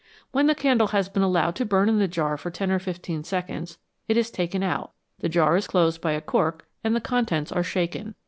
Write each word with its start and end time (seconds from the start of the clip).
When 0.31 0.47
the 0.47 0.55
candle 0.55 0.87
has 0.87 1.09
been 1.09 1.21
allowed 1.21 1.55
to 1.57 1.63
burn 1.63 1.87
in 1.87 1.99
the 1.99 2.07
jar 2.07 2.35
for 2.35 2.49
ten 2.49 2.71
or 2.71 2.79
fifteen 2.79 3.23
seconds, 3.23 3.77
it 4.07 4.17
is 4.17 4.31
taken 4.31 4.63
out, 4.63 4.93
the 5.19 5.29
jar 5.29 5.55
is 5.55 5.67
closed 5.67 6.01
by 6.01 6.13
a 6.13 6.21
cork, 6.21 6.65
and 6.83 6.95
the 6.95 6.99
contents 6.99 7.51
are 7.51 7.61
shaken. 7.61 8.15